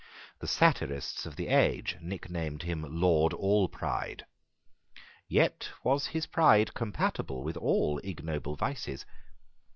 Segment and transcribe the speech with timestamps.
[0.39, 4.23] The satirists of the age nicknamed him Lord Allpride.
[5.27, 9.05] Yet was his pride compatible with all ignoble vices.